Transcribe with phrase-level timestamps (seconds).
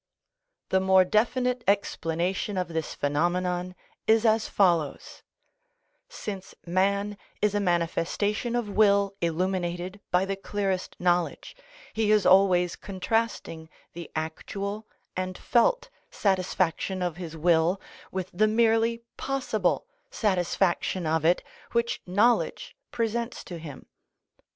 [0.69, 3.75] The more definite explanation of this phenomenon
[4.07, 11.55] is as follows:—Since man is a manifestation of will illuminated by the clearest knowledge,
[11.93, 17.79] he is always contrasting the actual and felt satisfaction of his will
[18.11, 21.43] with the merely possible satisfaction of it
[21.73, 23.85] which knowledge presents to him.